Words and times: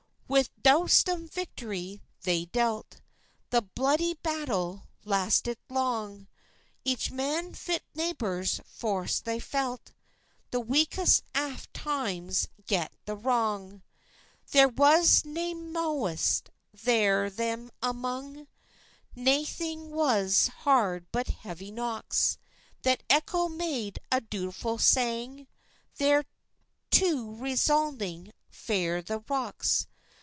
With 0.31 0.49
doutsum 0.63 1.27
victorie 1.27 2.01
they 2.23 2.45
dealt, 2.45 3.01
The 3.49 3.61
bludy 3.61 4.13
battil 4.23 4.87
lastit 5.03 5.57
lang; 5.69 6.29
Each 6.85 7.11
man 7.11 7.53
fits 7.53 7.83
nibours 7.95 8.61
forss 8.65 9.19
thair 9.19 9.41
felt, 9.41 9.91
The 10.51 10.61
weakest 10.61 11.23
aft 11.35 11.73
tymes 11.73 12.47
gat 12.65 12.93
the 13.03 13.17
wrang: 13.17 13.83
Thair 14.49 14.69
was 14.73 15.25
nae 15.25 15.53
mowis 15.53 16.43
thair 16.77 17.29
them 17.29 17.69
amang, 17.83 18.47
Naithing 19.13 19.89
was 19.89 20.47
hard 20.63 21.07
but 21.11 21.27
heavy 21.27 21.71
knocks, 21.71 22.37
That 22.83 23.03
eccho 23.09 23.49
mad 23.53 23.99
a 24.09 24.21
dulefull 24.21 24.79
sang, 24.79 25.47
Thairto 25.99 27.37
resounding 27.37 28.31
frae 28.49 29.01
the 29.01 29.19
rocks. 29.27 29.87